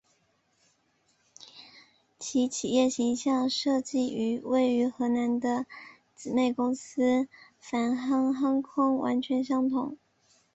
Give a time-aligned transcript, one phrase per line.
[2.17, 5.67] 其企业形象设计与位于荷兰的
[6.15, 7.27] 姊妹公司
[7.59, 9.99] 泛航航空完全相同。